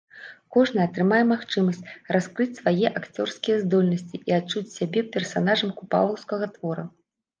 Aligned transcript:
Кожны 0.55 0.79
атрымае 0.83 1.19
магчымасць 1.31 1.83
раскрыць 2.17 2.49
свае 2.61 2.91
акцёрскія 3.01 3.59
здольнасці 3.67 4.23
і 4.33 4.37
адчуць 4.41 4.67
сябе 4.77 5.07
персанажам 5.17 5.69
купалаўскага 5.83 6.45
твора. 6.57 6.83